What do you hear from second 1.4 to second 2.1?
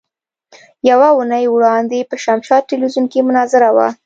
وړاندې